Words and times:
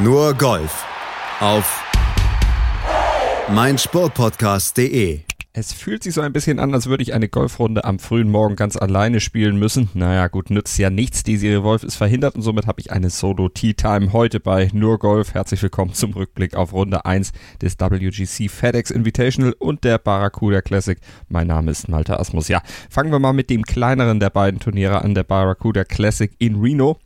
Nur 0.00 0.32
Golf 0.34 0.86
auf 1.40 1.82
meinsportpodcast.de. 3.52 5.22
Es 5.52 5.72
fühlt 5.72 6.04
sich 6.04 6.14
so 6.14 6.20
ein 6.20 6.32
bisschen 6.32 6.60
an, 6.60 6.72
als 6.72 6.86
würde 6.86 7.02
ich 7.02 7.14
eine 7.14 7.28
Golfrunde 7.28 7.82
am 7.82 7.98
frühen 7.98 8.30
Morgen 8.30 8.54
ganz 8.54 8.76
alleine 8.76 9.18
spielen 9.18 9.58
müssen. 9.58 9.90
Naja, 9.94 10.28
gut, 10.28 10.50
nützt 10.50 10.78
ja 10.78 10.88
nichts. 10.88 11.24
Die 11.24 11.36
Serie 11.36 11.64
Wolf 11.64 11.82
ist 11.82 11.96
verhindert 11.96 12.36
und 12.36 12.42
somit 12.42 12.68
habe 12.68 12.80
ich 12.80 12.92
eine 12.92 13.10
Solo-Tea-Time 13.10 14.12
heute 14.12 14.38
bei 14.38 14.70
Nur 14.72 15.00
Golf. 15.00 15.34
Herzlich 15.34 15.60
willkommen 15.64 15.94
zum 15.94 16.12
Rückblick 16.12 16.54
auf 16.54 16.72
Runde 16.72 17.04
1 17.04 17.32
des 17.60 17.76
WGC 17.80 18.48
FedEx 18.48 18.92
Invitational 18.92 19.56
und 19.58 19.82
der 19.82 19.98
Barracuda 19.98 20.62
Classic. 20.62 21.00
Mein 21.28 21.48
Name 21.48 21.72
ist 21.72 21.88
Malte 21.88 22.20
Asmus. 22.20 22.46
Ja, 22.46 22.62
fangen 22.88 23.10
wir 23.10 23.18
mal 23.18 23.32
mit 23.32 23.50
dem 23.50 23.64
kleineren 23.64 24.20
der 24.20 24.30
beiden 24.30 24.60
Turniere 24.60 25.02
an, 25.02 25.16
der 25.16 25.24
Barracuda 25.24 25.82
Classic 25.82 26.30
in 26.38 26.60
Reno. 26.60 27.00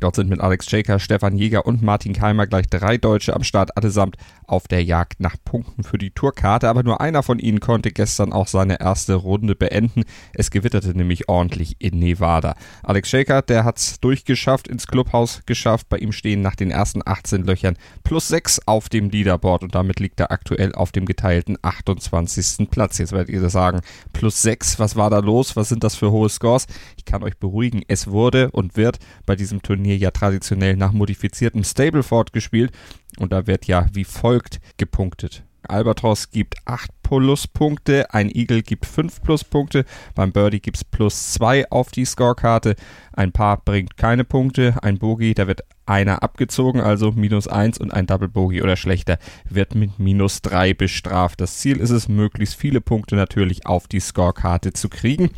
Dort 0.00 0.16
sind 0.16 0.28
mit 0.28 0.40
Alex 0.40 0.70
Jaker, 0.70 0.98
Stefan 0.98 1.36
Jäger 1.36 1.66
und 1.66 1.82
Martin 1.82 2.12
Keimer 2.12 2.46
gleich 2.46 2.66
drei 2.68 2.98
Deutsche 2.98 3.34
am 3.34 3.42
Start, 3.42 3.76
allesamt 3.76 4.16
auf 4.46 4.68
der 4.68 4.84
Jagd 4.84 5.20
nach 5.20 5.36
Punkten 5.44 5.82
für 5.82 5.98
die 5.98 6.10
Tourkarte. 6.10 6.68
Aber 6.68 6.82
nur 6.82 7.00
einer 7.00 7.22
von 7.22 7.38
ihnen 7.38 7.60
konnte 7.60 7.90
gestern 7.90 8.32
auch 8.32 8.46
seine 8.46 8.80
erste 8.80 9.14
Runde 9.14 9.56
beenden. 9.56 10.04
Es 10.34 10.50
gewitterte 10.50 10.96
nämlich 10.96 11.28
ordentlich 11.28 11.76
in 11.78 11.98
Nevada. 11.98 12.54
Alex 12.82 13.08
Shaker, 13.10 13.42
der 13.42 13.64
hat's 13.64 14.00
durchgeschafft, 14.00 14.68
ins 14.68 14.86
Clubhaus 14.86 15.42
geschafft. 15.46 15.88
Bei 15.88 15.98
ihm 15.98 16.12
stehen 16.12 16.42
nach 16.42 16.56
den 16.56 16.70
ersten 16.70 17.02
18 17.04 17.44
Löchern 17.44 17.76
plus 18.04 18.28
6 18.28 18.60
auf 18.66 18.88
dem 18.88 19.10
Leaderboard 19.10 19.62
und 19.62 19.74
damit 19.74 20.00
liegt 20.00 20.20
er 20.20 20.30
aktuell 20.30 20.74
auf 20.74 20.92
dem 20.92 21.06
geteilten 21.06 21.56
28. 21.62 22.70
Platz. 22.70 22.98
Jetzt 22.98 23.12
werdet 23.12 23.30
ihr 23.30 23.48
sagen, 23.48 23.80
plus 24.12 24.42
6, 24.42 24.78
was 24.78 24.96
war 24.96 25.10
da 25.10 25.20
los? 25.20 25.56
Was 25.56 25.68
sind 25.68 25.84
das 25.84 25.94
für 25.94 26.10
hohe 26.10 26.28
Scores? 26.28 26.66
Ich 26.96 27.04
kann 27.04 27.22
euch 27.22 27.38
beruhigen, 27.38 27.82
es 27.88 28.08
wurde 28.08 28.50
und 28.50 28.76
wird 28.76 28.98
bei 29.24 29.36
diesem 29.36 29.62
Turnier 29.62 29.85
Turnier 29.86 29.96
ja 29.98 30.10
traditionell 30.10 30.76
nach 30.76 30.90
modifiziertem 30.90 31.62
Stableford 31.62 32.32
gespielt 32.32 32.72
und 33.18 33.32
da 33.32 33.46
wird 33.46 33.66
ja 33.66 33.86
wie 33.92 34.04
folgt 34.04 34.60
gepunktet. 34.78 35.44
Albatros 35.62 36.30
gibt 36.30 36.56
8 36.64 36.90
Pluspunkte, 37.02 38.12
ein 38.12 38.30
Eagle 38.30 38.62
gibt 38.62 38.86
5 38.86 39.22
Pluspunkte, 39.22 39.84
beim 40.14 40.32
Birdie 40.32 40.60
gibt 40.60 40.76
es 40.76 40.84
plus 40.84 41.32
2 41.34 41.70
auf 41.70 41.90
die 41.90 42.04
Scorekarte, 42.04 42.74
ein 43.12 43.32
Paar 43.32 43.58
bringt 43.58 43.96
keine 43.96 44.24
Punkte, 44.24 44.74
ein 44.82 44.98
Bogey, 44.98 45.34
da 45.34 45.46
wird 45.46 45.62
einer 45.86 46.22
abgezogen, 46.24 46.80
also 46.80 47.12
minus 47.12 47.46
1 47.46 47.78
und 47.78 47.92
ein 47.92 48.06
Double 48.06 48.28
Bogey 48.28 48.62
oder 48.62 48.76
schlechter 48.76 49.18
wird 49.48 49.76
mit 49.76 49.98
minus 50.00 50.42
3 50.42 50.74
bestraft. 50.74 51.40
Das 51.40 51.58
Ziel 51.58 51.78
ist 51.78 51.90
es, 51.90 52.08
möglichst 52.08 52.56
viele 52.56 52.80
Punkte 52.80 53.14
natürlich 53.14 53.66
auf 53.66 53.86
die 53.86 54.00
Scorekarte 54.00 54.72
zu 54.72 54.88
kriegen. 54.88 55.30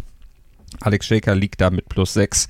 Alex 0.80 1.06
Shaker 1.06 1.34
liegt 1.34 1.60
da 1.60 1.70
mit 1.70 1.88
plus 1.88 2.14
6 2.14 2.48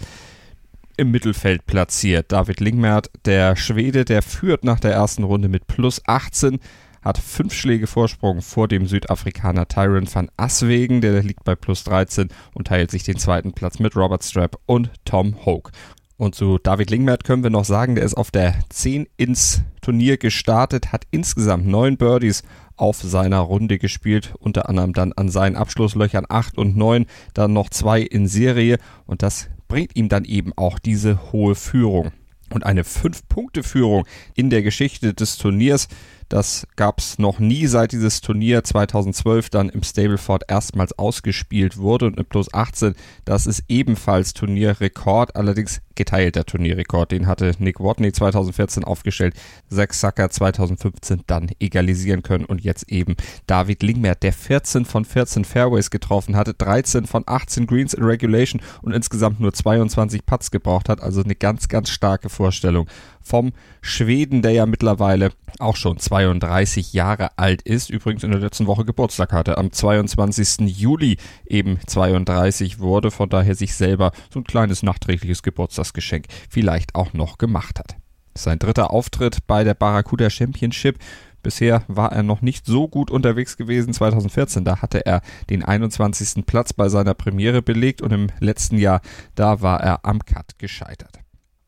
im 0.99 1.11
Mittelfeld 1.11 1.65
platziert. 1.65 2.33
David 2.33 2.61
Lingmert, 2.61 3.11
der 3.25 3.57
Schwede, 3.57 4.05
der 4.05 4.21
führt 4.21 4.65
nach 4.65 4.81
der 4.81 4.93
ersten 4.93 5.23
Runde 5.25 5.49
mit 5.49 5.67
plus 5.67 6.03
18, 6.07 6.59
hat 7.03 7.19
fünf 7.19 7.55
Schläge 7.55 7.87
Vorsprung 7.87 8.43
vor 8.43 8.69
dem 8.69 8.87
Südafrikaner 8.87 9.69
Tyron 9.69 10.13
van 10.13 10.31
Aswegen, 10.37 11.01
der 11.01 11.23
liegt 11.23 11.45
bei 11.45 11.55
plus 11.55 11.85
13 11.85 12.29
und 12.55 12.67
teilt 12.67 12.91
sich 12.91 13.05
den 13.05 13.17
zweiten 13.17 13.53
Platz 13.53 13.79
mit 13.79 13.97
Robert 13.97 14.25
Strapp 14.25 14.59
und 14.67 14.91
Tom 15.05 15.47
Hoke. 15.47 15.71
Und 16.17 16.35
zu 16.35 16.59
David 16.59 16.91
Lingmert 16.91 17.23
können 17.23 17.45
wir 17.45 17.51
noch 17.51 17.65
sagen, 17.65 17.95
der 17.95 18.05
ist 18.05 18.17
auf 18.17 18.33
der 18.33 18.55
10 18.71 19.07
ins 19.17 19.63
Turnier 19.81 20.17
gestartet, 20.17 20.91
hat 20.93 21.07
insgesamt 21.13 21.69
neun 21.69 21.97
Birdies 21.97 22.43
auf 22.77 22.97
seiner 22.97 23.39
Runde 23.39 23.79
gespielt, 23.79 24.35
unter 24.41 24.69
anderem 24.69 24.93
dann 24.93 25.13
an 25.13 25.29
seinen 25.29 25.55
Abschlusslöchern 25.55 26.27
8 26.29 26.59
und 26.59 26.77
9, 26.77 27.07
dann 27.35 27.53
noch 27.53 27.71
zwei 27.71 28.01
in 28.01 28.27
Serie 28.27 28.79
und 29.07 29.23
das 29.23 29.49
bringt 29.69 29.95
ihm 29.97 30.09
dann 30.09 30.25
eben 30.25 30.53
auch 30.57 30.79
diese 30.79 31.33
hohe 31.33 31.55
Führung. 31.55 32.13
Und 32.51 32.65
eine 32.65 32.83
5-Punkte-Führung 32.83 34.07
in 34.35 34.49
der 34.49 34.63
Geschichte 34.63 35.13
des 35.13 35.37
Turniers 35.37 35.89
das 36.29 36.67
gab 36.77 36.99
es 36.99 37.19
noch 37.19 37.39
nie, 37.39 37.67
seit 37.67 37.93
dieses 37.93 38.21
Turnier 38.21 38.63
2012 38.63 39.49
dann 39.51 39.69
im 39.71 39.83
Stableford 39.83 40.45
erstmals 40.49 40.99
ausgespielt 40.99 41.79
wurde 41.79 42.07
und 42.07 42.17
mit 42.17 42.29
plus 42.29 42.53
18. 42.53 42.95
Das 43.25 43.47
ist 43.47 43.65
ebenfalls 43.69 44.35
Turnierrekord, 44.35 45.37
allerdings 45.37 45.81
geteilter 45.95 46.45
Turnierrekord. 46.45 47.13
Den 47.13 47.27
hatte 47.27 47.53
Nick 47.59 47.81
Watney 47.81 48.13
2014 48.13 48.85
aufgestellt, 48.85 49.35
Zach 49.71 49.93
Sucker 49.93 50.31
2015 50.31 51.23
dann 51.27 51.51
egalisieren 51.61 52.23
können 52.23 52.45
und 52.45 52.63
jetzt 52.63 52.91
eben 52.91 53.17
David 53.47 53.83
Lingmert, 53.83 54.23
der 54.23 54.33
14 54.33 54.85
von 54.85 55.05
14 55.05 55.45
Fairways 55.45 55.91
getroffen 55.91 56.37
hatte, 56.37 56.55
13 56.55 57.07
von 57.07 57.25
18 57.27 57.67
Greens 57.67 57.95
in 57.95 58.05
Regulation 58.05 58.63
und 58.83 58.93
insgesamt 58.93 59.41
nur 59.41 59.53
22 59.53 60.25
Putts 60.27 60.51
gebraucht 60.51 60.89
hat. 60.89 61.03
Also 61.03 61.23
eine 61.23 61.35
ganz, 61.35 61.69
ganz 61.69 61.91
starke 61.91 62.29
Vorstellung 62.29 62.87
vom 63.21 63.53
Schweden, 63.81 64.43
der 64.43 64.53
ja 64.53 64.67
mittlerweile 64.67 65.33
auch 65.61 65.77
schon 65.77 65.99
32 65.99 66.93
Jahre 66.93 67.37
alt 67.37 67.63
ist, 67.63 67.91
übrigens 67.91 68.25
in 68.25 68.31
der 68.31 68.41
letzten 68.41 68.67
Woche 68.67 68.85
Geburtstag 68.85 69.33
hatte, 69.33 69.59
am 69.59 69.73
22. 69.73 70.61
Juli 70.79 71.17
eben 71.47 71.79
32 71.87 72.79
wurde, 72.79 73.11
von 73.11 73.29
daher 73.29 73.55
sich 73.55 73.75
selber 73.75 74.13
so 74.33 74.41
ein 74.41 74.45
kleines 74.45 74.83
nachträgliches 74.83 75.43
Geburtstagsgeschenk 75.43 76.27
vielleicht 76.49 76.95
auch 76.95 77.13
noch 77.13 77.39
gemacht 77.39 77.79
hat. 77.79 77.97
Sein 78.37 78.59
dritter 78.59 78.93
Auftritt 78.93 79.47
bei 79.47 79.65
der 79.65 79.75
Barracuda 79.75 80.31
Championship 80.31 80.99
Bisher 81.43 81.85
war 81.87 82.13
er 82.13 82.23
noch 82.23 82.43
nicht 82.43 82.67
so 82.67 82.89
gut 82.89 83.11
unterwegs 83.11 83.57
gewesen. 83.57 83.93
2014, 83.93 84.65
da 84.65 84.83
hatte 84.83 85.07
er 85.07 85.23
den 85.51 85.65
21. 85.65 86.45
Platz 86.45 86.73
bei 86.73 86.89
seiner 86.89 87.15
Premiere 87.15 87.63
belegt 87.63 88.03
und 88.03 88.13
im 88.13 88.27
letzten 88.41 88.77
Jahr, 88.77 89.01
da 89.35 89.63
war 89.63 89.81
er 89.81 90.05
am 90.05 90.25
Cut 90.25 90.59
gescheitert. 90.59 91.21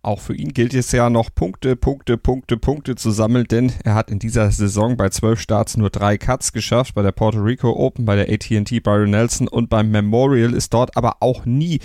Auch 0.03 0.21
für 0.21 0.35
ihn 0.35 0.55
gilt 0.55 0.73
es 0.73 0.93
ja 0.93 1.11
noch 1.11 1.29
Punkte, 1.35 1.77
Punkte, 1.77 2.17
Punkte, 2.17 2.57
Punkte 2.57 2.95
zu 2.95 3.11
sammeln, 3.11 3.45
denn 3.51 3.71
er 3.85 3.95
hat 3.95 4.11
in 4.11 4.19
dieser 4.19 4.51
Saison 4.51 4.97
bei 4.97 5.11
zwölf 5.11 5.41
Starts 5.41 5.77
nur 5.77 5.91
drei 5.91 6.17
Cuts 6.17 6.55
geschafft. 6.55 6.95
Bei 6.95 7.03
der 7.03 7.13
Puerto 7.13 7.39
Rico 7.39 7.71
Open, 7.71 8.07
bei 8.07 8.17
der 8.17 8.33
ATT 8.33 8.83
Byron 8.83 9.11
Nelson 9.11 9.47
und 9.47 9.69
beim 9.69 9.91
Memorial 9.91 10.55
ist 10.55 10.73
dort 10.73 10.97
aber 10.97 11.17
auch 11.21 11.45
nie 11.45 11.81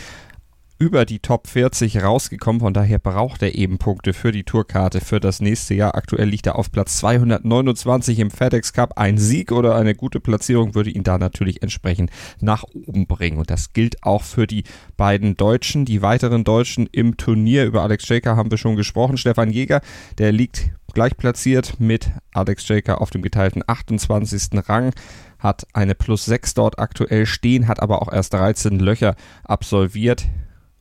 über 0.78 1.06
die 1.06 1.20
Top 1.20 1.48
40 1.48 2.04
rausgekommen. 2.04 2.60
Von 2.60 2.74
daher 2.74 3.00
braucht 3.00 3.42
er 3.42 3.56
eben 3.56 3.78
Punkte 3.78 4.14
für 4.14 4.32
die 4.32 4.44
Tourkarte 4.44 5.00
für 5.00 5.20
das 5.20 5.40
nächste 5.40 5.74
Jahr. 5.74 5.96
Aktuell 5.96 6.28
liegt 6.28 6.48
er 6.48 6.58
auf 6.58 6.72
Platz 6.72 6.98
229 6.98 8.20
im 8.20 8.30
FedEx 8.30 8.74
Cup. 8.74 8.98
Ein 8.98 9.18
Sieg 9.18 9.52
oder 9.52 9.76
eine 9.76 9.96
gute 9.96 10.20
Platzierung 10.20 10.76
würde 10.76 10.90
ihn 10.90 11.04
da 11.04 11.18
natürlich 11.18 11.62
entsprechend 11.62 12.12
nach 12.42 12.64
oben 12.64 13.08
bringen. 13.08 13.38
Und 13.38 13.50
das 13.50 13.72
gilt 13.72 14.04
auch 14.04 14.24
für 14.24 14.48
die 14.48 14.64
beiden 14.98 15.38
Deutschen. 15.38 15.86
Die 15.86 16.02
weiteren 16.02 16.44
Deutschen 16.44 16.88
im 16.92 17.16
Turnier 17.16 17.66
über 17.66 17.84
Alex 17.84 18.06
Shaker 18.06 18.36
haben 18.36 18.52
wir 18.52 18.58
schon 18.58 18.76
gesprochen. 18.76 19.18
Stefan 19.18 19.52
Jäger, 19.52 19.82
der 20.18 20.34
liegt 20.34 20.72
gleich 20.94 21.16
platziert 21.16 21.80
mit 21.80 22.10
Alex 22.34 22.66
Shaker 22.66 23.02
auf 23.02 23.12
dem 23.12 23.22
geteilten 23.22 23.64
28. 23.66 24.50
Rang 24.68 24.92
hat 25.40 25.68
eine 25.74 25.96
Plus 25.96 26.26
6 26.26 26.54
dort 26.54 26.80
aktuell 26.80 27.26
stehen, 27.26 27.68
hat 27.68 27.82
aber 27.82 28.02
auch 28.02 28.12
erst 28.12 28.34
13 28.34 28.80
Löcher 28.80 29.16
absolviert 29.44 30.26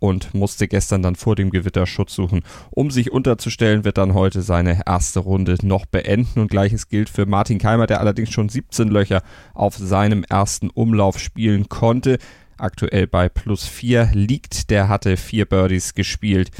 und 0.04 0.34
musste 0.34 0.69
gestern 0.69 1.00
dann 1.00 1.16
vor 1.16 1.34
dem 1.34 1.48
Gewitter 1.48 1.87
Schutz 1.87 2.15
suchen. 2.15 2.42
Um 2.70 2.91
sich 2.91 3.10
unterzustellen, 3.10 3.84
wird 3.84 3.97
dann 3.97 4.12
heute 4.12 4.42
seine 4.42 4.82
erste 4.84 5.20
Runde 5.20 5.56
noch 5.62 5.87
beenden 5.87 6.41
und 6.41 6.50
gleiches 6.50 6.88
gilt 6.88 7.09
für 7.09 7.25
Martin 7.25 7.59
Keimer, 7.59 7.87
der 7.87 8.00
allerdings 8.00 8.31
schon 8.31 8.50
17 8.50 8.88
Löcher 8.88 9.22
auf 9.54 9.78
seinem 9.78 10.22
ersten 10.22 10.69
Umlauf 10.69 11.19
spielen 11.19 11.70
konnte. 11.70 12.19
Aktuell 12.59 13.06
bei 13.06 13.31
plus 13.31 13.65
4 13.65 14.10
liegt, 14.12 14.69
der 14.69 14.91
hatte 14.91 15.16
vier 15.16 15.47
Birdies 15.47 15.94
gespielt 15.94 16.50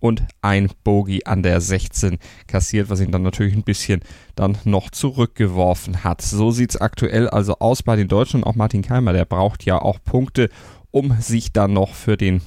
und 0.00 0.22
ein 0.40 0.70
Bogey 0.82 1.24
an 1.26 1.42
der 1.42 1.60
16 1.60 2.16
kassiert, 2.46 2.88
was 2.88 3.02
ihn 3.02 3.12
dann 3.12 3.22
natürlich 3.22 3.54
ein 3.54 3.64
bisschen 3.64 4.00
dann 4.34 4.56
noch 4.64 4.88
zurückgeworfen 4.88 6.04
hat. 6.04 6.22
So 6.22 6.52
sieht 6.52 6.70
es 6.70 6.80
aktuell 6.80 7.28
also 7.28 7.58
aus 7.58 7.82
bei 7.82 7.96
den 7.96 8.08
Deutschen 8.08 8.44
auch 8.44 8.54
Martin 8.54 8.80
Keimer, 8.80 9.12
der 9.12 9.26
braucht 9.26 9.66
ja 9.66 9.78
auch 9.78 9.98
Punkte, 10.02 10.48
um 10.90 11.20
sich 11.20 11.52
dann 11.52 11.74
noch 11.74 11.92
für 11.92 12.16
den 12.16 12.40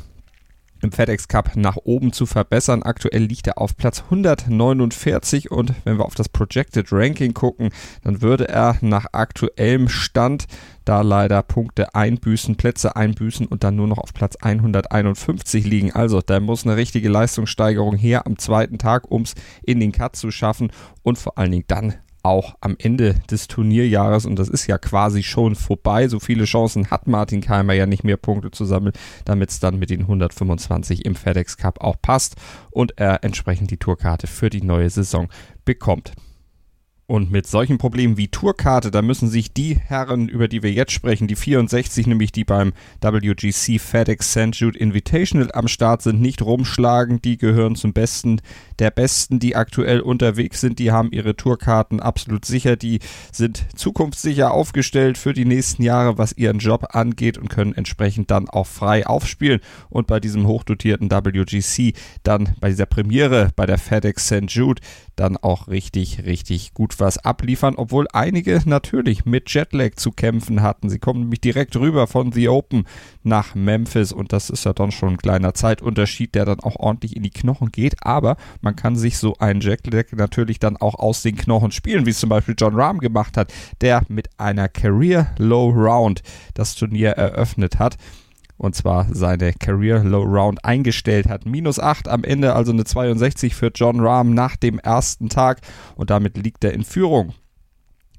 im 0.82 0.92
FedEx 0.92 1.28
Cup 1.28 1.56
nach 1.56 1.78
oben 1.78 2.14
zu 2.14 2.26
verbessern. 2.26 2.84
Aktuell 2.84 3.24
liegt 3.24 3.48
er 3.48 3.58
auf 3.58 3.76
Platz 3.78 4.04
149 4.04 5.52
und 5.52 5.74
wenn 5.84 5.98
wir 5.98 6.06
auf 6.06 6.16
das 6.16 6.30
Projected 6.30 6.88
Ranking 6.92 7.34
gucken, 7.34 7.70
dann 8.04 8.22
würde 8.22 8.48
er 8.48 8.78
nach 8.82 9.08
aktuellem 9.12 9.90
Stand 9.90 10.46
da 10.86 11.02
leider 11.02 11.44
Punkte 11.44 11.94
einbüßen, 11.94 12.56
Plätze 12.56 12.96
einbüßen 12.96 13.46
und 13.46 13.64
dann 13.64 13.76
nur 13.76 13.88
noch 13.88 13.98
auf 13.98 14.14
Platz 14.14 14.38
151 14.38 15.66
liegen. 15.66 15.92
Also 15.92 16.22
da 16.22 16.40
muss 16.40 16.66
eine 16.66 16.78
richtige 16.78 17.10
Leistungssteigerung 17.10 17.96
her 17.98 18.26
am 18.26 18.38
zweiten 18.38 18.78
Tag, 18.78 19.12
um 19.12 19.24
es 19.24 19.34
in 19.64 19.80
den 19.80 19.92
Cut 19.92 20.16
zu 20.16 20.32
schaffen 20.32 20.72
und 21.04 21.18
vor 21.18 21.38
allen 21.38 21.52
Dingen 21.52 21.66
dann 21.68 21.96
auch 22.24 22.56
am 22.62 22.76
Ende 22.80 23.16
des 23.30 23.48
Turnierjahres 23.48 24.26
und 24.26 24.38
das 24.38 24.50
ist 24.50 24.68
ja 24.68 24.78
quasi 24.78 25.24
schon 25.24 25.56
vorbei. 25.56 26.08
So 26.08 26.20
viele 26.20 26.46
Chancen 26.46 26.92
hat 26.92 27.08
Martin 27.08 27.42
Keimer 27.42 27.74
ja 27.74 27.86
nicht 27.86 28.04
mehr 28.04 28.18
Punkte 28.18 28.52
zu 28.52 28.66
sammeln, 28.66 28.94
damit 29.26 29.50
es 29.50 29.60
dann 29.60 29.80
mit 29.80 29.90
den 29.90 30.02
125 30.02 31.06
im 31.06 31.16
FedEx 31.16 31.58
Cup 31.58 31.82
auch 31.82 31.96
passt 32.02 32.36
und 32.72 32.98
er 32.98 33.24
entsprechend 33.24 33.72
die 33.72 33.78
Tourkarte 33.78 34.28
für 34.28 34.50
die 34.50 34.62
neue 34.62 34.90
Saison 34.90 35.30
bekommt. 35.66 36.14
Und 37.10 37.32
mit 37.32 37.48
solchen 37.48 37.78
Problemen 37.78 38.18
wie 38.18 38.28
Tourkarte, 38.28 38.92
da 38.92 39.02
müssen 39.02 39.30
sich 39.30 39.54
die 39.54 39.78
Herren, 39.80 40.28
über 40.28 40.50
die 40.50 40.62
wir 40.62 40.74
jetzt 40.74 40.92
sprechen, 40.92 41.30
die 41.30 41.38
64, 41.38 42.06
nämlich 42.06 42.34
die 42.34 42.44
beim 42.44 42.74
WGC 43.00 43.80
FedEx 43.80 44.32
St. 44.32 44.54
Jude 44.56 44.78
Invitational 44.78 45.50
am 45.54 45.70
Start 45.70 46.02
sind, 46.02 46.20
nicht 46.20 46.42
rumschlagen. 46.42 47.22
Die 47.22 47.38
gehören 47.38 47.78
zum 47.78 47.94
Besten 47.94 48.42
der 48.80 48.92
Besten, 48.92 49.40
die 49.40 49.56
aktuell 49.56 50.02
unterwegs 50.02 50.60
sind. 50.60 50.80
Die 50.80 50.92
haben 50.92 51.14
ihre 51.14 51.38
Tourkarten 51.38 52.02
absolut 52.02 52.44
sicher. 52.44 52.76
Die 52.76 53.00
sind 53.32 53.66
zukunftssicher 53.74 54.52
aufgestellt 54.52 55.18
für 55.18 55.32
die 55.32 55.46
nächsten 55.46 55.84
Jahre, 55.84 56.18
was 56.18 56.34
ihren 56.34 56.60
Job 56.60 56.88
angeht 56.94 57.38
und 57.38 57.48
können 57.48 57.74
entsprechend 57.74 58.32
dann 58.32 58.50
auch 58.50 58.68
frei 58.68 59.08
aufspielen. 59.08 59.62
Und 59.90 60.08
bei 60.08 60.20
diesem 60.20 60.46
hochdotierten 60.46 61.10
WGC 61.10 61.94
dann 62.24 62.54
bei 62.60 62.68
dieser 62.68 62.86
Premiere 62.86 63.52
bei 63.56 63.66
der 63.66 63.78
FedEx 63.78 64.26
St. 64.26 64.50
Jude 64.50 64.82
dann 65.16 65.38
auch 65.38 65.70
richtig, 65.70 66.26
richtig 66.26 66.74
gut 66.74 66.97
was 67.00 67.18
abliefern, 67.18 67.76
obwohl 67.76 68.08
einige 68.14 68.62
natürlich 68.66 69.26
mit 69.26 69.50
Jetlag 69.54 69.96
zu 69.96 70.12
kämpfen 70.12 70.62
hatten. 70.62 70.90
Sie 70.90 71.00
kommen 71.00 71.22
nämlich 71.22 71.42
direkt 71.42 71.76
rüber 71.76 72.08
von 72.08 72.32
The 72.32 72.50
Open 72.50 72.86
nach 73.24 73.56
Memphis 73.56 74.12
und 74.12 74.34
das 74.34 74.50
ist 74.50 74.66
ja 74.66 74.74
dann 74.74 74.92
schon 74.92 75.10
ein 75.10 75.18
kleiner 75.18 75.54
Zeitunterschied, 75.54 76.36
der 76.36 76.46
dann 76.46 76.60
auch 76.60 76.76
ordentlich 76.78 77.16
in 77.16 77.24
die 77.24 77.30
Knochen 77.30 77.72
geht, 77.72 77.96
aber 78.02 78.38
man 78.62 78.76
kann 78.76 78.96
sich 78.96 79.18
so 79.18 79.36
einen 79.38 79.62
Jetlag 79.62 80.06
natürlich 80.14 80.60
dann 80.60 80.78
auch 80.78 80.96
aus 80.96 81.22
den 81.22 81.36
Knochen 81.36 81.72
spielen, 81.72 82.06
wie 82.06 82.12
es 82.12 82.20
zum 82.20 82.30
Beispiel 82.30 82.56
John 82.58 82.76
Rahm 82.76 83.00
gemacht 83.00 83.38
hat, 83.38 83.54
der 83.82 84.04
mit 84.08 84.30
einer 84.38 84.68
Career 84.68 85.34
Low 85.38 85.70
Round 85.70 86.22
das 86.54 86.76
Turnier 86.76 87.12
eröffnet 87.12 87.80
hat 87.80 87.98
und 88.58 88.76
zwar 88.76 89.08
seine 89.14 89.54
Career 89.54 90.04
Low 90.04 90.24
Round 90.24 90.64
eingestellt 90.66 91.28
hat. 91.28 91.46
Minus 91.46 91.80
8 91.80 92.08
am 92.08 92.24
Ende, 92.24 92.54
also 92.54 92.72
eine 92.72 92.84
62 92.84 93.56
für 93.56 93.72
John 93.74 94.00
Rahm 94.00 94.34
nach 94.34 94.56
dem 94.56 94.80
ersten 94.80 95.30
Tag 95.30 95.62
und 95.96 96.10
damit 96.10 96.38
liegt 96.38 96.64
er 96.64 96.74
in 96.74 96.84
Führung. 96.84 97.34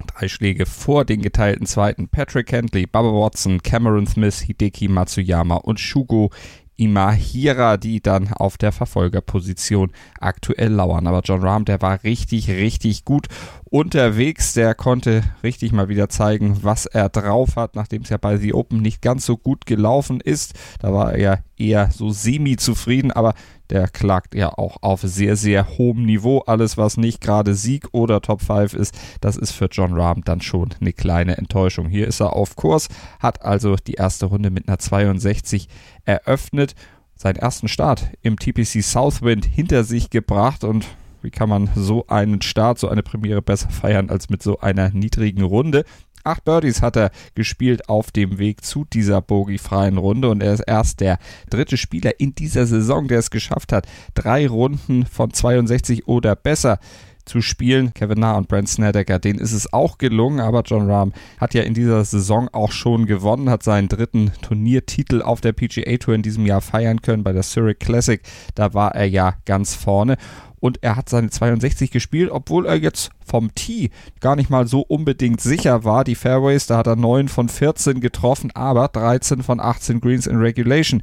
Drei 0.06 0.28
Schläge 0.28 0.64
vor 0.64 1.04
den 1.04 1.22
geteilten 1.22 1.66
zweiten 1.66 2.08
Patrick 2.08 2.52
Hentley, 2.52 2.86
Bubba 2.86 3.12
Watson, 3.12 3.62
Cameron 3.62 4.06
Smith, 4.06 4.40
Hideki 4.40 4.88
Matsuyama 4.88 5.56
und 5.56 5.80
Shugo 5.80 6.30
Imahira, 6.78 7.76
die 7.76 8.00
dann 8.00 8.32
auf 8.32 8.56
der 8.56 8.72
Verfolgerposition 8.72 9.90
aktuell 10.20 10.72
lauern. 10.72 11.06
Aber 11.06 11.20
John 11.24 11.42
Rahm, 11.42 11.64
der 11.64 11.82
war 11.82 12.02
richtig, 12.04 12.48
richtig 12.48 13.04
gut 13.04 13.26
unterwegs. 13.64 14.54
Der 14.54 14.74
konnte 14.74 15.22
richtig 15.42 15.72
mal 15.72 15.88
wieder 15.88 16.08
zeigen, 16.08 16.62
was 16.62 16.86
er 16.86 17.08
drauf 17.08 17.56
hat, 17.56 17.74
nachdem 17.74 18.02
es 18.02 18.08
ja 18.08 18.16
bei 18.16 18.36
The 18.36 18.54
Open 18.54 18.80
nicht 18.80 19.02
ganz 19.02 19.26
so 19.26 19.36
gut 19.36 19.66
gelaufen 19.66 20.20
ist. 20.20 20.54
Da 20.78 20.92
war 20.92 21.14
er 21.14 21.42
eher 21.56 21.90
so 21.90 22.10
semi-zufrieden, 22.10 23.10
aber 23.10 23.34
der 23.70 23.88
klagt 23.88 24.34
ja 24.34 24.50
auch 24.56 24.78
auf 24.82 25.02
sehr, 25.02 25.36
sehr 25.36 25.78
hohem 25.78 26.04
Niveau. 26.04 26.40
Alles, 26.40 26.76
was 26.76 26.96
nicht 26.96 27.20
gerade 27.20 27.54
Sieg 27.54 27.88
oder 27.92 28.20
Top 28.20 28.42
5 28.42 28.74
ist, 28.74 28.98
das 29.20 29.36
ist 29.36 29.52
für 29.52 29.66
John 29.70 29.94
Rahm 29.94 30.22
dann 30.24 30.40
schon 30.40 30.70
eine 30.80 30.92
kleine 30.92 31.36
Enttäuschung. 31.38 31.88
Hier 31.88 32.06
ist 32.06 32.20
er 32.20 32.34
auf 32.34 32.56
Kurs, 32.56 32.88
hat 33.20 33.42
also 33.44 33.76
die 33.76 33.94
erste 33.94 34.26
Runde 34.26 34.50
mit 34.50 34.68
einer 34.68 34.78
62 34.78 35.68
eröffnet, 36.04 36.74
seinen 37.14 37.36
ersten 37.36 37.68
Start 37.68 38.10
im 38.22 38.38
TPC 38.38 38.82
Southwind 38.82 39.44
hinter 39.44 39.84
sich 39.84 40.10
gebracht 40.10 40.64
und 40.64 40.86
wie 41.20 41.30
kann 41.30 41.48
man 41.48 41.68
so 41.74 42.06
einen 42.06 42.42
Start, 42.42 42.78
so 42.78 42.88
eine 42.88 43.02
Premiere 43.02 43.42
besser 43.42 43.70
feiern 43.70 44.08
als 44.08 44.30
mit 44.30 44.42
so 44.42 44.60
einer 44.60 44.90
niedrigen 44.90 45.42
Runde? 45.42 45.84
Acht 46.28 46.44
Birdies 46.44 46.82
hat 46.82 46.94
er 46.96 47.10
gespielt 47.34 47.88
auf 47.88 48.10
dem 48.10 48.36
Weg 48.36 48.62
zu 48.62 48.84
dieser 48.84 49.22
bogiefreien 49.22 49.96
Runde 49.96 50.28
und 50.28 50.42
er 50.42 50.52
ist 50.52 50.60
erst 50.66 51.00
der 51.00 51.18
dritte 51.48 51.78
Spieler 51.78 52.20
in 52.20 52.34
dieser 52.34 52.66
Saison, 52.66 53.08
der 53.08 53.20
es 53.20 53.30
geschafft 53.30 53.72
hat, 53.72 53.86
drei 54.12 54.46
Runden 54.46 55.06
von 55.06 55.32
62 55.32 56.06
oder 56.06 56.36
besser 56.36 56.80
zu 57.24 57.40
spielen. 57.40 57.94
Kevin 57.94 58.18
Na 58.20 58.36
und 58.36 58.46
Brent 58.48 58.68
Snedeker, 58.68 59.18
denen 59.18 59.38
ist 59.38 59.52
es 59.52 59.72
auch 59.72 59.96
gelungen, 59.96 60.40
aber 60.40 60.62
John 60.66 60.90
Rahm 60.90 61.14
hat 61.38 61.54
ja 61.54 61.62
in 61.62 61.72
dieser 61.72 62.04
Saison 62.04 62.48
auch 62.52 62.72
schon 62.72 63.06
gewonnen, 63.06 63.48
hat 63.48 63.62
seinen 63.62 63.88
dritten 63.88 64.32
Turniertitel 64.42 65.22
auf 65.22 65.40
der 65.40 65.52
PGA 65.52 65.96
Tour 65.96 66.14
in 66.14 66.22
diesem 66.22 66.44
Jahr 66.44 66.60
feiern 66.60 67.00
können 67.00 67.24
bei 67.24 67.32
der 67.32 67.42
Zurich 67.42 67.78
Classic. 67.78 68.20
Da 68.54 68.74
war 68.74 68.94
er 68.94 69.06
ja 69.06 69.34
ganz 69.46 69.74
vorne 69.74 70.18
und 70.60 70.82
er 70.82 70.96
hat 70.96 71.08
seine 71.08 71.30
62 71.30 71.90
gespielt, 71.90 72.30
obwohl 72.30 72.66
er 72.66 72.76
jetzt 72.76 73.10
vom 73.24 73.54
Tee 73.54 73.90
gar 74.20 74.36
nicht 74.36 74.50
mal 74.50 74.66
so 74.66 74.80
unbedingt 74.80 75.40
sicher 75.40 75.84
war. 75.84 76.04
Die 76.04 76.14
Fairways, 76.14 76.66
da 76.66 76.78
hat 76.78 76.86
er 76.86 76.96
9 76.96 77.28
von 77.28 77.48
14 77.48 78.00
getroffen, 78.00 78.50
aber 78.54 78.88
13 78.88 79.42
von 79.42 79.60
18 79.60 80.00
Greens 80.00 80.26
in 80.26 80.36
Regulation 80.36 81.02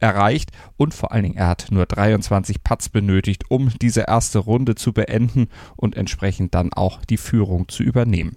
erreicht 0.00 0.50
und 0.76 0.92
vor 0.92 1.12
allen 1.12 1.22
Dingen 1.22 1.36
er 1.36 1.48
hat 1.48 1.68
nur 1.70 1.86
23 1.86 2.62
Putts 2.62 2.88
benötigt, 2.88 3.44
um 3.48 3.70
diese 3.80 4.02
erste 4.02 4.38
Runde 4.38 4.74
zu 4.74 4.92
beenden 4.92 5.48
und 5.76 5.96
entsprechend 5.96 6.54
dann 6.54 6.72
auch 6.72 7.04
die 7.04 7.16
Führung 7.16 7.68
zu 7.68 7.82
übernehmen. 7.82 8.36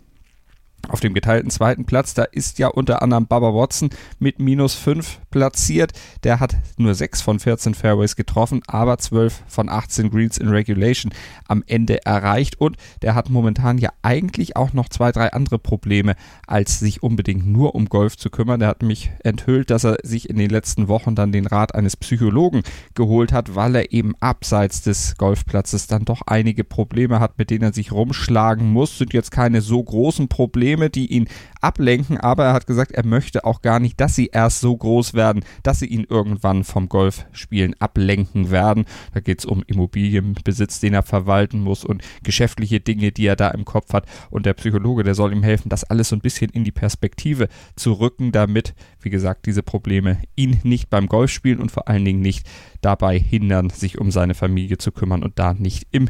Auf 0.90 1.02
dem 1.02 1.14
geteilten 1.14 1.52
zweiten 1.52 1.84
Platz, 1.84 2.14
da 2.14 2.24
ist 2.24 2.60
ja 2.60 2.70
unter 2.70 3.02
anderem 3.02 3.28
Baba 3.28 3.54
Watson 3.54 3.90
mit 4.20 4.40
minus 4.40 4.74
5 4.76 5.20
platziert. 5.32 5.92
Der 6.24 6.40
hat 6.40 6.56
nur 6.78 6.96
6 6.96 7.22
von 7.22 7.40
14 7.40 7.74
Fairways 7.74 8.16
getroffen, 8.16 8.62
aber 8.68 8.98
12 8.98 9.44
von 9.48 9.68
18 9.68 10.10
Greens 10.10 10.38
in 10.38 10.48
Regulation 10.48 11.12
am 11.46 11.62
Ende 11.68 12.06
erreicht. 12.06 12.62
Und 12.62 12.78
der 13.02 13.16
hat 13.16 13.30
momentan 13.30 13.80
ja 13.80 13.90
eigentlich 14.02 14.56
auch 14.56 14.72
noch 14.72 14.88
zwei, 14.88 15.12
drei 15.12 15.34
andere 15.34 15.60
Probleme, 15.60 16.16
als 16.46 16.80
sich 16.80 17.04
unbedingt 17.04 17.46
nur 17.46 17.76
um 17.76 17.88
Golf 17.90 18.16
zu 18.16 18.30
kümmern. 18.30 18.62
Der 18.62 18.70
hat 18.70 18.82
mich 18.82 19.12
enthüllt, 19.26 19.70
dass 19.72 19.84
er 19.84 19.98
sich 20.04 20.30
in 20.30 20.38
den 20.38 20.50
letzten 20.50 20.88
Wochen 20.88 21.16
dann 21.16 21.34
den 21.34 21.48
Rat 21.48 21.76
eines 21.76 21.98
Psychologen 21.98 22.64
geholt 22.94 23.34
hat, 23.34 23.56
weil 23.56 23.76
er 23.76 23.92
eben 23.92 24.14
abseits 24.22 24.84
des 24.84 25.18
Golfplatzes 25.18 25.88
dann 25.88 26.06
doch 26.06 26.22
einige 26.28 26.64
Probleme 26.64 27.20
hat, 27.20 27.38
mit 27.38 27.50
denen 27.50 27.64
er 27.64 27.74
sich 27.74 27.92
rumschlagen 27.92 28.72
muss. 28.72 28.98
Sind 28.98 29.12
jetzt 29.12 29.32
keine 29.32 29.60
so 29.60 29.84
großen 29.84 30.30
Probleme 30.30 30.67
Probleme, 30.68 30.90
die 30.90 31.14
ihn 31.14 31.30
ablenken, 31.62 32.18
aber 32.18 32.44
er 32.46 32.54
hat 32.54 32.68
gesagt, 32.68 32.92
er 32.92 33.06
möchte 33.06 33.46
auch 33.46 33.62
gar 33.62 33.80
nicht, 33.80 34.02
dass 34.02 34.16
sie 34.16 34.28
erst 34.28 34.60
so 34.60 34.76
groß 34.76 35.14
werden, 35.14 35.46
dass 35.64 35.80
sie 35.80 35.86
ihn 35.86 36.06
irgendwann 36.10 36.66
vom 36.66 36.90
Golfspielen 36.90 37.74
ablenken 37.80 38.52
werden. 38.52 38.84
Da 39.14 39.22
geht 39.22 39.40
es 39.40 39.46
um 39.46 39.64
Immobilienbesitz, 39.66 40.82
den 40.82 40.94
er 40.94 41.04
verwalten 41.04 41.62
muss 41.62 41.86
und 41.86 42.04
geschäftliche 42.22 42.82
Dinge, 42.82 43.14
die 43.14 43.28
er 43.28 43.38
da 43.38 43.50
im 43.52 43.64
Kopf 43.64 43.94
hat. 43.94 44.08
Und 44.30 44.46
der 44.46 44.56
Psychologe, 44.56 45.04
der 45.04 45.16
soll 45.16 45.32
ihm 45.32 45.42
helfen, 45.42 45.70
das 45.70 45.86
alles 45.86 46.10
so 46.10 46.18
ein 46.18 46.22
bisschen 46.22 46.50
in 46.50 46.66
die 46.66 46.74
Perspektive 46.74 47.48
zu 47.78 47.94
rücken, 47.94 48.34
damit, 48.34 48.76
wie 49.00 49.10
gesagt, 49.10 49.46
diese 49.46 49.64
Probleme 49.64 50.18
ihn 50.36 50.60
nicht 50.64 50.90
beim 50.90 51.08
Golfspielen 51.08 51.62
und 51.62 51.72
vor 51.72 51.88
allen 51.88 52.04
Dingen 52.04 52.22
nicht 52.22 52.46
dabei 52.82 53.18
hindern, 53.18 53.70
sich 53.70 54.00
um 54.00 54.12
seine 54.12 54.34
Familie 54.34 54.78
zu 54.78 54.92
kümmern 54.92 55.24
und 55.24 55.40
da 55.40 55.54
nicht 55.54 55.88
im 55.92 56.10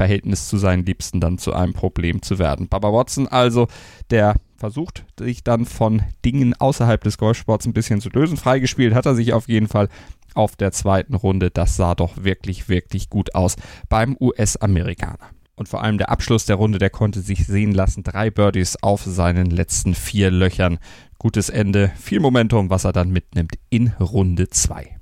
Verhältnis 0.00 0.48
zu 0.48 0.56
seinen 0.56 0.86
Liebsten 0.86 1.20
dann 1.20 1.36
zu 1.36 1.52
einem 1.52 1.74
Problem 1.74 2.22
zu 2.22 2.38
werden. 2.38 2.68
Baba 2.68 2.90
Watson 2.90 3.28
also, 3.28 3.68
der 4.08 4.36
versucht 4.56 5.04
sich 5.18 5.44
dann 5.44 5.66
von 5.66 6.00
Dingen 6.24 6.54
außerhalb 6.58 7.04
des 7.04 7.18
Golfsports 7.18 7.66
ein 7.66 7.74
bisschen 7.74 8.00
zu 8.00 8.08
lösen. 8.08 8.38
Freigespielt 8.38 8.94
hat 8.94 9.04
er 9.04 9.14
sich 9.14 9.34
auf 9.34 9.46
jeden 9.46 9.68
Fall 9.68 9.90
auf 10.32 10.56
der 10.56 10.72
zweiten 10.72 11.12
Runde. 11.12 11.50
Das 11.50 11.76
sah 11.76 11.94
doch 11.94 12.24
wirklich, 12.24 12.70
wirklich 12.70 13.10
gut 13.10 13.34
aus 13.34 13.56
beim 13.90 14.16
US-Amerikaner. 14.18 15.28
Und 15.54 15.68
vor 15.68 15.82
allem 15.82 15.98
der 15.98 16.08
Abschluss 16.08 16.46
der 16.46 16.56
Runde, 16.56 16.78
der 16.78 16.88
konnte 16.88 17.20
sich 17.20 17.46
sehen 17.46 17.72
lassen. 17.72 18.02
Drei 18.02 18.30
Birdies 18.30 18.78
auf 18.80 19.02
seinen 19.02 19.50
letzten 19.50 19.94
vier 19.94 20.30
Löchern. 20.30 20.78
Gutes 21.18 21.50
Ende, 21.50 21.92
viel 21.98 22.20
Momentum, 22.20 22.70
was 22.70 22.84
er 22.84 22.94
dann 22.94 23.10
mitnimmt 23.10 23.52
in 23.68 23.88
Runde 24.00 24.48
2. 24.48 24.96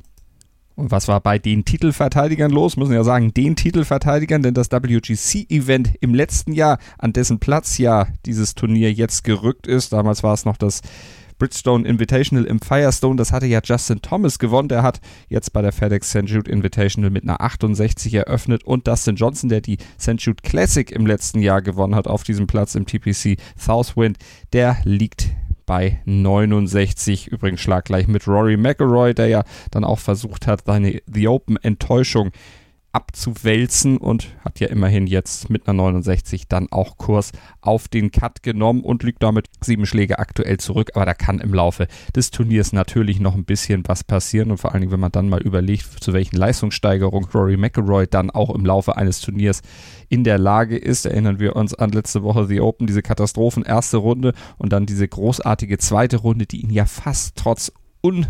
Und 0.78 0.92
was 0.92 1.08
war 1.08 1.20
bei 1.20 1.40
den 1.40 1.64
Titelverteidigern 1.64 2.52
los? 2.52 2.76
Müssen 2.76 2.92
ja 2.92 3.02
sagen, 3.02 3.34
den 3.34 3.56
Titelverteidigern, 3.56 4.44
denn 4.44 4.54
das 4.54 4.70
WGC-Event 4.70 5.96
im 6.00 6.14
letzten 6.14 6.52
Jahr, 6.52 6.78
an 6.98 7.12
dessen 7.12 7.40
Platz 7.40 7.78
ja 7.78 8.06
dieses 8.24 8.54
Turnier 8.54 8.92
jetzt 8.92 9.24
gerückt 9.24 9.66
ist, 9.66 9.92
damals 9.92 10.22
war 10.22 10.34
es 10.34 10.44
noch 10.44 10.56
das 10.56 10.82
Bridgestone 11.40 11.86
Invitational 11.86 12.44
im 12.44 12.60
Firestone, 12.60 13.16
das 13.16 13.32
hatte 13.32 13.46
ja 13.46 13.60
Justin 13.62 14.02
Thomas 14.02 14.38
gewonnen. 14.38 14.68
Der 14.68 14.84
hat 14.84 15.00
jetzt 15.28 15.52
bei 15.52 15.62
der 15.62 15.72
FedEx 15.72 16.10
St. 16.10 16.26
Jude 16.26 16.48
Invitational 16.48 17.10
mit 17.10 17.24
einer 17.24 17.40
68 17.40 18.14
eröffnet 18.14 18.62
und 18.62 18.86
Dustin 18.86 19.16
Johnson, 19.16 19.48
der 19.48 19.60
die 19.60 19.78
St. 20.00 20.20
Jude 20.20 20.42
Classic 20.44 20.88
im 20.92 21.06
letzten 21.06 21.40
Jahr 21.40 21.60
gewonnen 21.60 21.96
hat 21.96 22.06
auf 22.06 22.22
diesem 22.22 22.46
Platz 22.46 22.76
im 22.76 22.86
TPC 22.86 23.36
Southwind, 23.56 24.18
der 24.52 24.76
liegt 24.84 25.30
bei 25.68 26.00
69. 26.06 27.28
Übrigens 27.28 27.60
schlaggleich 27.60 28.08
mit 28.08 28.26
Rory 28.26 28.56
McElroy, 28.56 29.14
der 29.14 29.28
ja 29.28 29.44
dann 29.70 29.84
auch 29.84 29.98
versucht 29.98 30.46
hat, 30.48 30.64
seine 30.66 31.02
The 31.06 31.28
Open 31.28 31.56
Enttäuschung 31.62 32.32
abzuwälzen 32.98 33.96
und 33.96 34.34
hat 34.44 34.58
ja 34.58 34.66
immerhin 34.66 35.06
jetzt 35.06 35.50
mit 35.50 35.68
einer 35.68 35.76
69 35.76 36.48
dann 36.48 36.66
auch 36.72 36.98
Kurs 36.98 37.30
auf 37.60 37.86
den 37.86 38.10
Cut 38.10 38.42
genommen 38.42 38.82
und 38.82 39.04
liegt 39.04 39.22
damit 39.22 39.46
sieben 39.60 39.86
Schläge 39.86 40.18
aktuell 40.18 40.58
zurück. 40.58 40.90
Aber 40.94 41.06
da 41.06 41.14
kann 41.14 41.38
im 41.38 41.54
Laufe 41.54 41.86
des 42.16 42.32
Turniers 42.32 42.72
natürlich 42.72 43.20
noch 43.20 43.36
ein 43.36 43.44
bisschen 43.44 43.84
was 43.86 44.02
passieren 44.02 44.50
und 44.50 44.58
vor 44.58 44.72
allen 44.72 44.80
Dingen, 44.80 44.92
wenn 44.92 44.98
man 44.98 45.12
dann 45.12 45.28
mal 45.28 45.40
überlegt, 45.40 46.02
zu 46.02 46.12
welchen 46.12 46.36
Leistungssteigerungen 46.36 47.28
Rory 47.32 47.56
McElroy 47.56 48.08
dann 48.08 48.30
auch 48.30 48.52
im 48.52 48.66
Laufe 48.66 48.96
eines 48.96 49.20
Turniers 49.20 49.62
in 50.08 50.24
der 50.24 50.38
Lage 50.38 50.76
ist. 50.76 51.06
Erinnern 51.06 51.38
wir 51.38 51.54
uns 51.54 51.74
an 51.74 51.90
letzte 51.92 52.24
Woche 52.24 52.46
The 52.48 52.60
Open, 52.60 52.88
diese 52.88 53.02
Katastrophen 53.02 53.62
erste 53.62 53.98
Runde 53.98 54.32
und 54.56 54.72
dann 54.72 54.86
diese 54.86 55.06
großartige 55.06 55.78
zweite 55.78 56.16
Runde, 56.16 56.46
die 56.46 56.62
ihn 56.62 56.70
ja 56.70 56.84
fast 56.84 57.36
trotz 57.36 57.70
un 58.02 58.26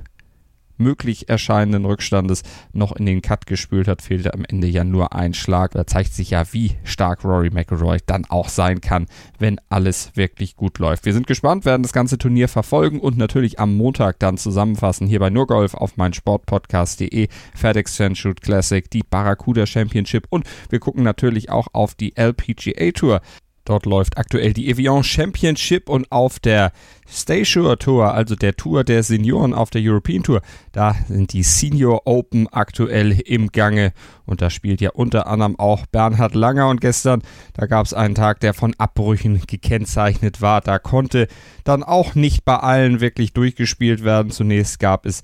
möglich 0.78 1.28
erscheinenden 1.28 1.84
Rückstandes 1.84 2.42
noch 2.72 2.92
in 2.92 3.06
den 3.06 3.22
Cut 3.22 3.46
gespült 3.46 3.88
hat, 3.88 4.02
fehlte 4.02 4.34
am 4.34 4.44
Ende 4.44 4.66
ja 4.66 4.84
nur 4.84 5.14
ein 5.14 5.34
Schlag. 5.34 5.72
Da 5.72 5.86
zeigt 5.86 6.12
sich 6.12 6.30
ja, 6.30 6.44
wie 6.52 6.72
stark 6.84 7.24
Rory 7.24 7.50
McIlroy 7.50 7.98
dann 8.06 8.24
auch 8.26 8.48
sein 8.48 8.80
kann, 8.80 9.06
wenn 9.38 9.60
alles 9.68 10.12
wirklich 10.14 10.56
gut 10.56 10.78
läuft. 10.78 11.04
Wir 11.04 11.12
sind 11.12 11.26
gespannt, 11.26 11.64
werden 11.64 11.82
das 11.82 11.92
ganze 11.92 12.18
Turnier 12.18 12.48
verfolgen 12.48 13.00
und 13.00 13.16
natürlich 13.16 13.58
am 13.60 13.76
Montag 13.76 14.18
dann 14.18 14.38
zusammenfassen 14.38 15.06
hier 15.06 15.20
bei 15.20 15.30
Nurgolf 15.30 15.74
auf 15.74 15.96
mein 15.96 16.12
Sportpodcast.de, 16.12 17.28
FedEx 17.54 17.98
Shoot 18.14 18.40
Classic, 18.40 18.88
die 18.90 19.02
Barracuda 19.02 19.66
Championship 19.66 20.26
und 20.30 20.46
wir 20.70 20.78
gucken 20.78 21.02
natürlich 21.02 21.50
auch 21.50 21.68
auf 21.72 21.94
die 21.94 22.16
LPGA 22.16 22.92
Tour. 22.92 23.20
Dort 23.68 23.84
läuft 23.84 24.16
aktuell 24.16 24.54
die 24.54 24.70
Evian 24.70 25.04
Championship 25.04 25.90
und 25.90 26.10
auf 26.10 26.38
der 26.38 26.72
Station 27.06 27.78
Tour, 27.78 28.14
also 28.14 28.34
der 28.34 28.56
Tour 28.56 28.82
der 28.82 29.02
Senioren 29.02 29.52
auf 29.52 29.68
der 29.68 29.82
European 29.84 30.22
Tour, 30.22 30.40
da 30.72 30.96
sind 31.06 31.34
die 31.34 31.42
Senior 31.42 32.06
Open 32.06 32.48
aktuell 32.48 33.20
im 33.20 33.52
Gange 33.52 33.92
und 34.24 34.40
da 34.40 34.48
spielt 34.48 34.80
ja 34.80 34.90
unter 34.94 35.26
anderem 35.26 35.58
auch 35.58 35.84
Bernhard 35.84 36.34
Langer 36.34 36.70
und 36.70 36.80
gestern, 36.80 37.20
da 37.52 37.66
gab 37.66 37.84
es 37.84 37.92
einen 37.92 38.14
Tag, 38.14 38.40
der 38.40 38.54
von 38.54 38.74
Abbrüchen 38.78 39.42
gekennzeichnet 39.46 40.40
war. 40.40 40.62
Da 40.62 40.78
konnte 40.78 41.28
dann 41.64 41.82
auch 41.82 42.14
nicht 42.14 42.46
bei 42.46 42.56
allen 42.56 43.02
wirklich 43.02 43.34
durchgespielt 43.34 44.02
werden. 44.02 44.30
Zunächst 44.30 44.78
gab 44.78 45.04
es 45.04 45.20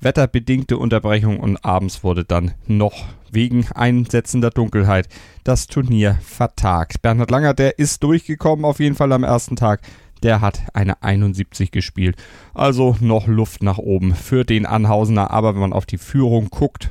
wetterbedingte 0.00 0.78
Unterbrechung 0.78 1.40
und 1.40 1.64
abends 1.64 2.04
wurde 2.04 2.24
dann 2.24 2.52
noch 2.66 3.04
wegen 3.30 3.66
einsetzender 3.74 4.50
Dunkelheit 4.50 5.08
das 5.44 5.66
Turnier 5.66 6.18
vertagt. 6.22 7.02
Bernhard 7.02 7.30
Langer, 7.30 7.54
der 7.54 7.78
ist 7.78 8.02
durchgekommen 8.02 8.64
auf 8.64 8.80
jeden 8.80 8.94
Fall 8.94 9.12
am 9.12 9.24
ersten 9.24 9.56
Tag. 9.56 9.82
Der 10.22 10.40
hat 10.40 10.62
eine 10.72 11.02
71 11.02 11.70
gespielt. 11.70 12.16
Also 12.54 12.96
noch 13.00 13.26
Luft 13.26 13.62
nach 13.62 13.78
oben 13.78 14.14
für 14.14 14.44
den 14.44 14.64
Anhausener. 14.64 15.30
Aber 15.30 15.54
wenn 15.54 15.60
man 15.60 15.72
auf 15.72 15.86
die 15.86 15.98
Führung 15.98 16.48
guckt, 16.48 16.90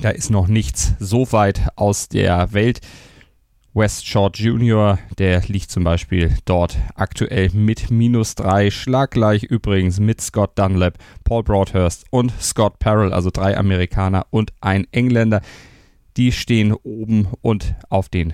da 0.00 0.10
ist 0.10 0.30
noch 0.30 0.46
nichts 0.46 0.94
so 0.98 1.32
weit 1.32 1.68
aus 1.76 2.08
der 2.08 2.52
Welt. 2.52 2.80
West 3.76 4.06
Short 4.08 4.38
Junior, 4.38 4.98
der 5.18 5.42
liegt 5.48 5.70
zum 5.70 5.84
Beispiel 5.84 6.34
dort 6.46 6.78
aktuell 6.94 7.50
mit 7.52 7.90
minus 7.90 8.34
3, 8.34 8.70
schlaggleich 8.70 9.42
übrigens 9.42 10.00
mit 10.00 10.22
Scott 10.22 10.58
Dunlap, 10.58 10.96
Paul 11.24 11.42
Broadhurst 11.42 12.06
und 12.08 12.32
Scott 12.40 12.78
Parrell, 12.78 13.12
also 13.12 13.28
drei 13.30 13.54
Amerikaner 13.54 14.24
und 14.30 14.54
ein 14.62 14.86
Engländer. 14.92 15.42
Die 16.16 16.32
stehen 16.32 16.72
oben 16.72 17.28
und 17.42 17.74
auf 17.90 18.08
den 18.08 18.32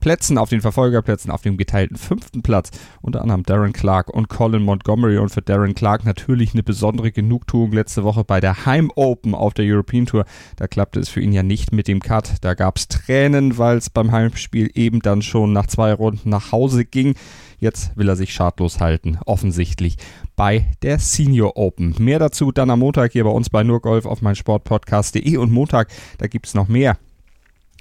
Plätzen, 0.00 0.38
auf 0.38 0.48
den 0.48 0.60
Verfolgerplätzen, 0.60 1.30
auf 1.30 1.42
dem 1.42 1.56
geteilten 1.56 1.96
fünften 1.96 2.42
Platz, 2.42 2.70
unter 3.02 3.22
anderem 3.22 3.42
Darren 3.42 3.72
Clark 3.72 4.10
und 4.10 4.28
Colin 4.28 4.62
Montgomery 4.62 5.18
und 5.18 5.30
für 5.30 5.42
Darren 5.42 5.74
Clark 5.74 6.04
natürlich 6.04 6.52
eine 6.54 6.62
besondere 6.62 7.10
Genugtuung 7.10 7.72
letzte 7.72 8.04
Woche 8.04 8.24
bei 8.24 8.40
der 8.40 8.66
Heim 8.66 8.90
Open 8.94 9.34
auf 9.34 9.54
der 9.54 9.64
European 9.64 10.06
Tour. 10.06 10.24
Da 10.56 10.68
klappte 10.68 11.00
es 11.00 11.08
für 11.08 11.20
ihn 11.20 11.32
ja 11.32 11.42
nicht 11.42 11.72
mit 11.72 11.88
dem 11.88 12.00
Cut. 12.00 12.36
Da 12.42 12.54
gab 12.54 12.76
es 12.76 12.88
Tränen, 12.88 13.58
weil 13.58 13.78
es 13.78 13.90
beim 13.90 14.12
Heimspiel 14.12 14.70
eben 14.74 15.00
dann 15.00 15.22
schon 15.22 15.52
nach 15.52 15.66
zwei 15.66 15.92
Runden 15.92 16.30
nach 16.30 16.52
Hause 16.52 16.84
ging. 16.84 17.14
Jetzt 17.58 17.96
will 17.96 18.08
er 18.08 18.14
sich 18.14 18.32
schadlos 18.32 18.78
halten, 18.78 19.18
offensichtlich 19.26 19.96
bei 20.36 20.66
der 20.82 21.00
Senior 21.00 21.56
Open. 21.56 21.94
Mehr 21.98 22.20
dazu 22.20 22.52
dann 22.52 22.70
am 22.70 22.78
Montag 22.78 23.12
hier 23.12 23.24
bei 23.24 23.30
uns 23.30 23.50
bei 23.50 23.64
Nurgolf 23.64 24.06
auf 24.06 24.22
mein 24.22 24.36
Sportpodcast.de 24.36 25.36
und 25.38 25.50
Montag, 25.50 25.88
da 26.18 26.28
gibt 26.28 26.46
es 26.46 26.54
noch 26.54 26.68
mehr 26.68 26.96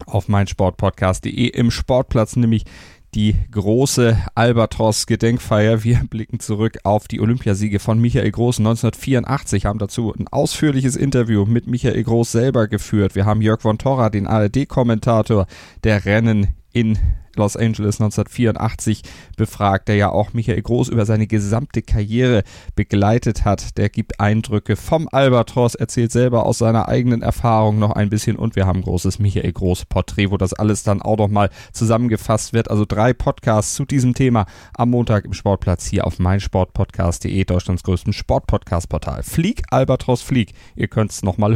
auf 0.05 0.27
meinsportpodcast.de 0.27 1.47
im 1.47 1.71
Sportplatz, 1.71 2.35
nämlich 2.35 2.65
die 3.13 3.35
große 3.51 4.17
Albatros-Gedenkfeier. 4.35 5.83
Wir 5.83 6.01
blicken 6.09 6.39
zurück 6.39 6.77
auf 6.83 7.07
die 7.07 7.19
Olympiasiege 7.19 7.79
von 7.79 7.99
Michael 7.99 8.31
Groß 8.31 8.59
1984, 8.59 9.65
haben 9.65 9.79
dazu 9.79 10.13
ein 10.13 10.27
ausführliches 10.27 10.95
Interview 10.95 11.45
mit 11.45 11.67
Michael 11.67 12.03
Groß 12.03 12.31
selber 12.31 12.67
geführt. 12.67 13.15
Wir 13.15 13.25
haben 13.25 13.41
Jörg 13.41 13.61
von 13.61 13.77
Torra, 13.77 14.09
den 14.09 14.27
ARD-Kommentator 14.27 15.47
der 15.83 16.05
Rennen 16.05 16.49
in 16.73 16.99
Los 17.37 17.55
Angeles 17.55 18.01
1984 18.01 19.01
befragt, 19.35 19.87
der 19.87 19.95
ja 19.95 20.09
auch 20.09 20.33
Michael 20.33 20.61
Groß 20.61 20.89
über 20.89 21.05
seine 21.05 21.27
gesamte 21.27 21.81
Karriere 21.81 22.43
begleitet 22.75 23.45
hat. 23.45 23.77
Der 23.77 23.89
gibt 23.89 24.19
Eindrücke 24.19 24.75
vom 24.75 25.07
Albatros, 25.11 25.75
erzählt 25.75 26.11
selber 26.11 26.45
aus 26.45 26.57
seiner 26.57 26.87
eigenen 26.87 27.21
Erfahrung 27.21 27.79
noch 27.79 27.91
ein 27.91 28.09
bisschen 28.09 28.35
und 28.35 28.55
wir 28.55 28.65
haben 28.65 28.79
ein 28.79 28.83
großes 28.83 29.19
Michael 29.19 29.51
Groß 29.51 29.85
Porträt, 29.85 30.31
wo 30.31 30.37
das 30.37 30.53
alles 30.53 30.83
dann 30.83 31.01
auch 31.01 31.17
noch 31.17 31.29
mal 31.29 31.49
zusammengefasst 31.71 32.53
wird. 32.53 32.69
Also 32.69 32.85
drei 32.85 33.13
Podcasts 33.13 33.75
zu 33.75 33.85
diesem 33.85 34.13
Thema 34.13 34.45
am 34.75 34.89
Montag 34.89 35.25
im 35.25 35.33
Sportplatz 35.33 35.85
hier 35.85 36.05
auf 36.05 36.19
meinsportpodcast.de, 36.19 37.43
Deutschlands 37.45 37.83
größtem 37.83 38.13
Sportpodcast-Portal. 38.13 39.23
Flieg, 39.23 39.63
Albatros, 39.69 40.21
Flieg. 40.21 40.53
Ihr 40.75 40.87
könnt 40.87 41.11
es 41.11 41.23
nochmal 41.23 41.55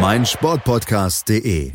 meinsportpodcast.de. 0.00 1.70